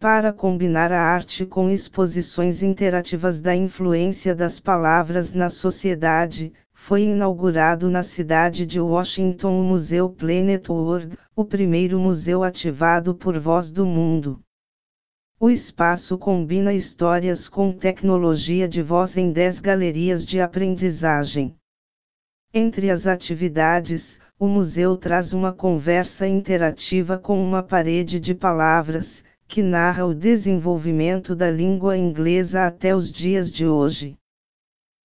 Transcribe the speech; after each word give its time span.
Para 0.00 0.32
combinar 0.32 0.90
a 0.90 1.00
arte 1.00 1.46
com 1.46 1.70
exposições 1.70 2.64
interativas 2.64 3.40
da 3.40 3.54
influência 3.54 4.34
das 4.34 4.58
palavras 4.58 5.32
na 5.32 5.48
sociedade, 5.48 6.52
foi 6.72 7.02
inaugurado 7.02 7.88
na 7.88 8.02
cidade 8.02 8.66
de 8.66 8.80
Washington 8.80 9.60
o 9.60 9.62
Museu 9.62 10.10
Planet 10.10 10.68
World, 10.68 11.16
o 11.36 11.44
primeiro 11.44 12.00
museu 12.00 12.42
ativado 12.42 13.14
por 13.14 13.38
voz 13.38 13.70
do 13.70 13.86
mundo. 13.86 14.40
O 15.42 15.48
espaço 15.48 16.18
combina 16.18 16.74
histórias 16.74 17.48
com 17.48 17.72
tecnologia 17.72 18.68
de 18.68 18.82
voz 18.82 19.16
em 19.16 19.32
10 19.32 19.60
galerias 19.60 20.26
de 20.26 20.38
aprendizagem. 20.38 21.56
Entre 22.52 22.90
as 22.90 23.06
atividades, 23.06 24.20
o 24.38 24.46
museu 24.46 24.98
traz 24.98 25.32
uma 25.32 25.50
conversa 25.50 26.28
interativa 26.28 27.16
com 27.16 27.42
uma 27.42 27.62
parede 27.62 28.20
de 28.20 28.34
palavras, 28.34 29.24
que 29.48 29.62
narra 29.62 30.04
o 30.04 30.14
desenvolvimento 30.14 31.34
da 31.34 31.50
língua 31.50 31.96
inglesa 31.96 32.66
até 32.66 32.94
os 32.94 33.10
dias 33.10 33.50
de 33.50 33.66
hoje. 33.66 34.18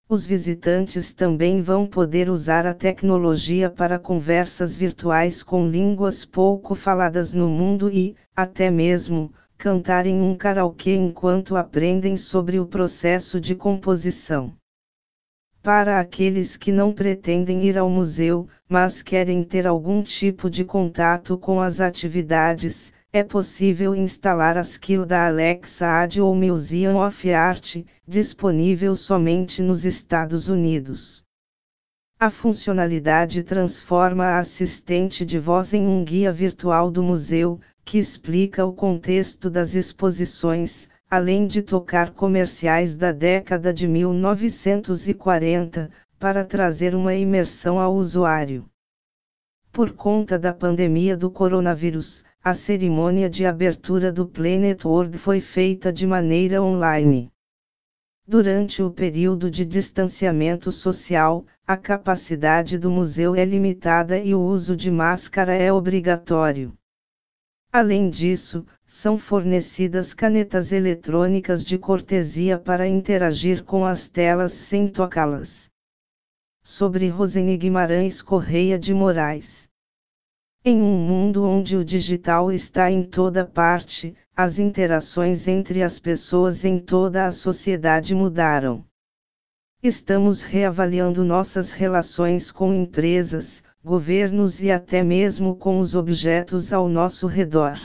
Os 0.09 0.25
visitantes 0.25 1.13
também 1.13 1.61
vão 1.61 1.87
poder 1.87 2.29
usar 2.29 2.67
a 2.67 2.73
tecnologia 2.73 3.69
para 3.69 3.97
conversas 3.97 4.75
virtuais 4.75 5.41
com 5.41 5.65
línguas 5.65 6.25
pouco 6.25 6.75
faladas 6.75 7.31
no 7.31 7.47
mundo 7.47 7.89
e, 7.89 8.17
até 8.35 8.69
mesmo, 8.69 9.33
cantar 9.57 10.05
em 10.05 10.21
um 10.21 10.35
karaokê 10.35 10.95
enquanto 10.95 11.55
aprendem 11.55 12.17
sobre 12.17 12.59
o 12.59 12.65
processo 12.65 13.39
de 13.39 13.55
composição. 13.55 14.53
Para 15.61 15.99
aqueles 15.99 16.55
que 16.55 16.71
não 16.71 16.93
pretendem 16.93 17.63
ir 17.63 17.77
ao 17.77 17.89
museu, 17.89 18.47
mas 18.69 19.01
querem 19.01 19.43
ter 19.43 19.65
algum 19.65 20.03
tipo 20.03 20.49
de 20.49 20.63
contato 20.63 21.37
com 21.37 21.59
as 21.59 21.79
atividades, 21.79 22.93
é 23.11 23.23
possível 23.23 23.95
instalar 23.95 24.57
a 24.57 24.61
skill 24.61 25.05
da 25.05 25.25
Alexa 25.25 25.87
Ad 25.87 26.21
ou 26.21 26.35
Museum 26.35 26.97
of 26.97 27.31
Art, 27.31 27.77
disponível 28.05 28.95
somente 28.95 29.61
nos 29.61 29.85
Estados 29.85 30.49
Unidos. 30.49 31.23
A 32.19 32.29
funcionalidade 32.29 33.41
transforma 33.41 34.25
a 34.25 34.39
assistente 34.39 35.25
de 35.25 35.39
voz 35.39 35.73
em 35.73 35.87
um 35.87 36.03
guia 36.03 36.31
virtual 36.31 36.91
do 36.91 37.01
museu, 37.01 37.59
que 37.85 37.99
explica 37.99 38.65
o 38.65 38.73
contexto 38.73 39.47
das 39.47 39.75
exposições, 39.75 40.89
além 41.07 41.45
de 41.45 41.61
tocar 41.61 42.09
comerciais 42.09 42.97
da 42.97 43.11
década 43.11 43.71
de 43.71 43.87
1940, 43.87 45.91
para 46.19 46.43
trazer 46.43 46.95
uma 46.95 47.13
imersão 47.13 47.79
ao 47.79 47.93
usuário. 47.93 48.65
Por 49.71 49.93
conta 49.93 50.39
da 50.39 50.51
pandemia 50.51 51.15
do 51.15 51.29
coronavírus, 51.29 52.23
a 52.43 52.55
cerimônia 52.55 53.29
de 53.29 53.45
abertura 53.45 54.11
do 54.11 54.25
Planet 54.25 54.83
World 54.83 55.15
foi 55.17 55.39
feita 55.39 55.93
de 55.93 56.07
maneira 56.07 56.63
online. 56.63 57.31
Durante 58.27 58.81
o 58.81 58.89
período 58.89 59.51
de 59.51 59.63
distanciamento 59.63 60.71
social, 60.71 61.45
a 61.67 61.77
capacidade 61.77 62.79
do 62.79 62.89
museu 62.89 63.35
é 63.35 63.45
limitada 63.45 64.17
e 64.17 64.33
o 64.33 64.41
uso 64.41 64.75
de 64.75 64.89
máscara 64.89 65.53
é 65.53 65.71
obrigatório. 65.71 66.73
Além 67.77 68.09
disso, 68.09 68.65
são 68.85 69.17
fornecidas 69.17 70.13
canetas 70.13 70.71
eletrônicas 70.71 71.61
de 71.61 71.77
cortesia 71.77 72.57
para 72.57 72.87
interagir 72.87 73.65
com 73.65 73.83
as 73.85 74.07
telas 74.07 74.53
sem 74.53 74.87
tocá-las. 74.87 75.69
Sobre 76.63 77.09
Rosene 77.09 77.57
Guimarães 77.57 78.21
Correia 78.21 78.79
de 78.79 78.93
Moraes. 78.93 79.67
Em 80.63 80.81
um 80.81 80.97
mundo 80.97 81.43
onde 81.43 81.75
o 81.75 81.83
digital 81.83 82.49
está 82.49 82.89
em 82.89 83.03
toda 83.03 83.45
parte, 83.45 84.15
as 84.33 84.57
interações 84.57 85.45
entre 85.45 85.83
as 85.83 85.99
pessoas 85.99 86.63
em 86.63 86.79
toda 86.79 87.25
a 87.25 87.31
sociedade 87.31 88.15
mudaram. 88.15 88.85
Estamos 89.83 90.43
reavaliando 90.43 91.25
nossas 91.25 91.73
relações 91.73 92.53
com 92.53 92.73
empresas, 92.73 93.61
governos 93.85 94.63
e 94.63 94.71
até 94.71 95.03
mesmo 95.03 95.55
com 95.55 95.77
os 95.79 95.93
objetos 95.93 96.73
ao 96.73 96.89
nosso 96.89 97.27
redor. 97.27 97.77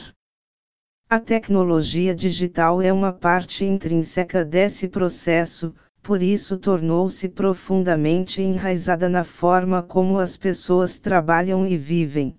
A 1.07 1.19
tecnologia 1.19 2.15
digital 2.15 2.81
é 2.81 2.91
uma 2.91 3.13
parte 3.13 3.65
intrínseca 3.65 4.43
desse 4.43 4.87
processo, 4.87 5.75
por 6.01 6.23
isso 6.23 6.57
tornou-se 6.57 7.29
profundamente 7.29 8.41
enraizada 8.41 9.07
na 9.07 9.23
forma 9.23 9.83
como 9.83 10.17
as 10.17 10.35
pessoas 10.35 10.97
trabalham 10.97 11.67
e 11.67 11.77
vivem. 11.77 12.35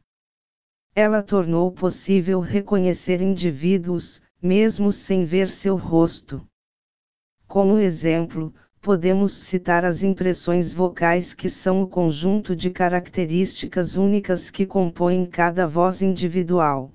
Ela 0.92 1.22
tornou 1.22 1.70
possível 1.70 2.40
reconhecer 2.40 3.22
indivíduos, 3.22 4.20
mesmo 4.42 4.90
sem 4.90 5.24
ver 5.24 5.48
seu 5.48 5.76
rosto. 5.76 6.44
Como 7.46 7.78
exemplo, 7.78 8.52
podemos 8.82 9.32
citar 9.32 9.84
as 9.84 10.02
impressões 10.02 10.74
vocais 10.74 11.32
que 11.32 11.48
são 11.48 11.84
o 11.84 11.86
conjunto 11.86 12.56
de 12.56 12.68
características 12.68 13.94
únicas 13.94 14.50
que 14.50 14.66
compõem 14.66 15.24
cada 15.24 15.68
voz 15.68 16.02
individual. 16.02 16.90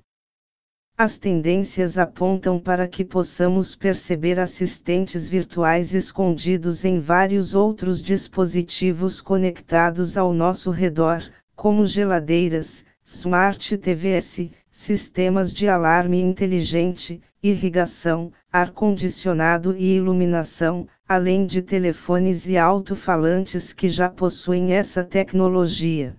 As 0.98 1.16
tendências 1.16 1.96
apontam 1.96 2.60
para 2.60 2.86
que 2.86 3.04
possamos 3.04 3.74
perceber 3.74 4.38
assistentes 4.38 5.30
virtuais 5.30 5.94
escondidos 5.94 6.84
em 6.84 6.98
vários 6.98 7.54
outros 7.54 8.02
dispositivos 8.02 9.22
conectados 9.22 10.18
ao 10.18 10.34
nosso 10.34 10.70
redor, 10.70 11.22
como 11.56 11.86
geladeiras, 11.86 12.84
smart 13.02 13.78
TVS, 13.78 14.50
sistemas 14.70 15.54
de 15.54 15.66
alarme 15.66 16.20
inteligente, 16.20 17.22
irrigação, 17.42 18.32
ar-condicionado 18.52 19.76
e 19.76 19.96
iluminação, 19.96 20.88
além 21.08 21.46
de 21.46 21.62
telefones 21.62 22.46
e 22.46 22.56
alto-falantes 22.56 23.72
que 23.72 23.88
já 23.88 24.08
possuem 24.08 24.72
essa 24.72 25.04
tecnologia. 25.04 26.16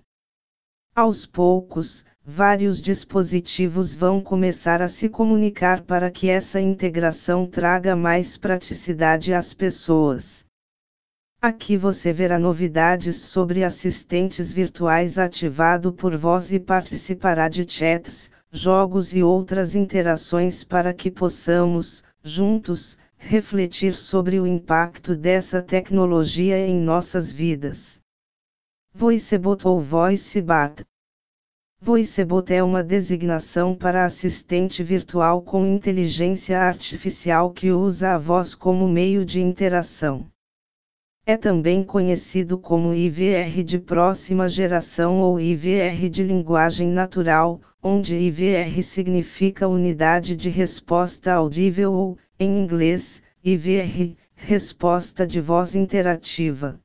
Aos 0.94 1.26
poucos, 1.26 2.04
vários 2.24 2.80
dispositivos 2.80 3.94
vão 3.94 4.20
começar 4.20 4.82
a 4.82 4.88
se 4.88 5.08
comunicar 5.08 5.82
para 5.82 6.10
que 6.10 6.28
essa 6.28 6.60
integração 6.60 7.46
traga 7.46 7.94
mais 7.94 8.36
praticidade 8.36 9.32
às 9.32 9.54
pessoas. 9.54 10.44
Aqui 11.42 11.76
você 11.76 12.12
verá 12.12 12.38
novidades 12.38 13.16
sobre 13.16 13.64
assistentes 13.64 14.52
virtuais 14.52 15.18
ativado 15.18 15.92
por 15.92 16.14
voz 16.14 16.52
e 16.52 16.60
participará 16.60 17.48
de 17.48 17.64
chats, 17.66 18.30
jogos 18.52 19.14
e 19.14 19.22
outras 19.22 19.74
interações 19.74 20.64
para 20.64 20.92
que 20.92 21.10
possamos, 21.10 22.02
juntos, 22.22 22.98
refletir 23.16 23.94
sobre 23.94 24.40
o 24.40 24.46
impacto 24.46 25.14
dessa 25.14 25.62
tecnologia 25.62 26.58
em 26.58 26.80
nossas 26.80 27.32
vidas. 27.32 28.00
VoiceBot 28.92 29.66
ou 29.68 29.80
VoiceBat 29.80 30.84
VoiceBot 31.82 32.52
é 32.52 32.62
uma 32.62 32.82
designação 32.82 33.74
para 33.74 34.04
assistente 34.04 34.82
virtual 34.82 35.40
com 35.40 35.64
inteligência 35.64 36.60
artificial 36.60 37.50
que 37.50 37.70
usa 37.70 38.14
a 38.14 38.18
voz 38.18 38.54
como 38.54 38.86
meio 38.86 39.24
de 39.24 39.40
interação. 39.40 40.26
É 41.30 41.36
também 41.36 41.84
conhecido 41.84 42.58
como 42.58 42.92
IVR 42.92 43.62
de 43.62 43.78
próxima 43.78 44.48
geração 44.48 45.20
ou 45.20 45.38
IVR 45.38 46.10
de 46.10 46.24
linguagem 46.24 46.88
natural, 46.88 47.60
onde 47.80 48.16
IVR 48.16 48.82
significa 48.82 49.68
unidade 49.68 50.34
de 50.34 50.48
resposta 50.50 51.32
audível 51.32 51.92
ou, 51.92 52.18
em 52.36 52.58
inglês, 52.58 53.22
IVR, 53.44 54.16
resposta 54.34 55.24
de 55.24 55.40
voz 55.40 55.76
interativa. 55.76 56.80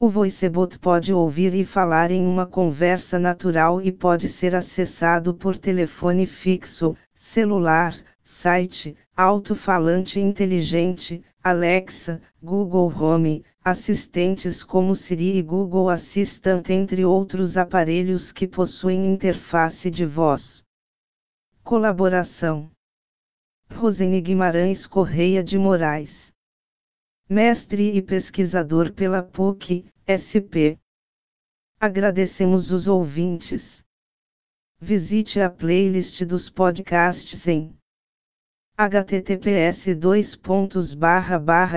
O 0.00 0.08
VoiceBot 0.08 0.80
pode 0.80 1.12
ouvir 1.12 1.54
e 1.54 1.64
falar 1.64 2.10
em 2.10 2.26
uma 2.26 2.46
conversa 2.46 3.16
natural 3.16 3.80
e 3.80 3.92
pode 3.92 4.28
ser 4.28 4.56
acessado 4.56 5.32
por 5.32 5.56
telefone 5.56 6.26
fixo, 6.26 6.96
celular, 7.14 7.96
site, 8.24 8.96
alto-falante 9.16 10.18
inteligente, 10.18 11.22
Alexa, 11.48 12.20
Google 12.42 12.88
Home, 13.00 13.44
assistentes 13.64 14.64
como 14.64 14.96
Siri 14.96 15.36
e 15.36 15.42
Google 15.42 15.88
Assistant, 15.88 16.68
entre 16.70 17.04
outros 17.04 17.56
aparelhos 17.56 18.32
que 18.32 18.48
possuem 18.48 19.12
interface 19.12 19.88
de 19.88 20.04
voz. 20.04 20.64
Colaboração 21.62 22.68
Rosene 23.72 24.20
Guimarães 24.20 24.88
Correia 24.88 25.44
de 25.44 25.56
Moraes. 25.56 26.32
Mestre 27.30 27.96
e 27.96 28.02
pesquisador 28.02 28.92
pela 28.92 29.22
PUC, 29.22 29.88
SP. 30.02 30.80
Agradecemos 31.78 32.72
os 32.72 32.88
ouvintes. 32.88 33.84
Visite 34.80 35.38
a 35.40 35.48
playlist 35.48 36.24
dos 36.24 36.50
podcasts 36.50 37.46
em 37.46 37.72
https 38.78 39.86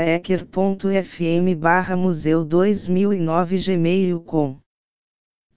ecker.fm 0.01 1.55
museu 1.95 2.43
2009 2.43 3.57
gmail.com. 3.57 4.57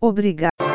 Obrigado. 0.00 0.71